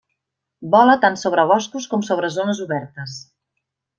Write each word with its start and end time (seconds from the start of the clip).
Vola 0.75 0.95
tant 1.03 1.19
sobre 1.25 1.43
boscos 1.51 1.87
com 1.93 2.05
sobre 2.09 2.33
zones 2.39 2.65
obertes. 2.67 3.19